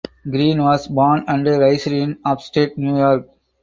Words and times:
Green 0.27 0.63
was 0.63 0.87
born 0.87 1.25
and 1.27 1.45
raised 1.45 1.85
in 1.85 2.17
Upstate 2.25 2.75
New 2.75 2.97
York. 2.97 3.27